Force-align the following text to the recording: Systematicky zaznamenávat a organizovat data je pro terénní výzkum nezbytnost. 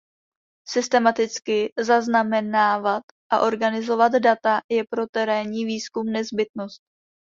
Systematicky 0.67 1.73
zaznamenávat 1.79 3.03
a 3.31 3.39
organizovat 3.39 4.11
data 4.11 4.61
je 4.71 4.83
pro 4.89 5.05
terénní 5.11 5.65
výzkum 5.65 6.05
nezbytnost. 6.05 6.81